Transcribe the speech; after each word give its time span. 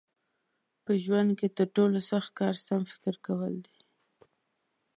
په 0.83 0.91
ژوند 1.03 1.29
کې 1.39 1.47
تر 1.57 1.67
ټولو 1.75 1.97
سخت 2.11 2.29
کار 2.39 2.55
سم 2.65 2.81
فکر 2.91 3.15
کول 3.27 3.53
دي. 3.65 3.77